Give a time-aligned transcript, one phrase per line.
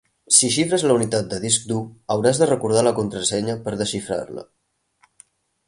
[0.35, 1.81] Si xifres la unitat de disc dur,
[2.15, 4.47] hauràs de recordar la contrasenya per desxifrar-la.